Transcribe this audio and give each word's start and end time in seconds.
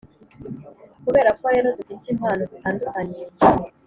kubera 1.03 1.29
ko 1.39 1.45
rero 1.53 1.67
dufite 1.77 2.05
impano 2.13 2.43
zitandukanye 2.51 3.21